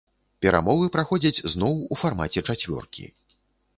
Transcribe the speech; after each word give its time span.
Перамовы 0.45 0.87
праходзяць 0.95 1.43
зноў 1.55 1.73
у 1.97 1.99
фармаце 2.03 2.39
чацвёркі. 2.47 3.05